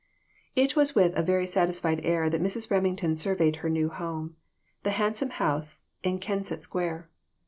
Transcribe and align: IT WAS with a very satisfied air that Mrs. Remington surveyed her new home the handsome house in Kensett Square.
IT 0.55 0.75
WAS 0.75 0.95
with 0.95 1.15
a 1.15 1.21
very 1.21 1.45
satisfied 1.45 2.01
air 2.03 2.27
that 2.27 2.41
Mrs. 2.41 2.71
Remington 2.71 3.15
surveyed 3.15 3.57
her 3.57 3.69
new 3.69 3.87
home 3.87 4.35
the 4.81 4.89
handsome 4.97 5.29
house 5.29 5.81
in 6.01 6.17
Kensett 6.17 6.63
Square. 6.63 7.07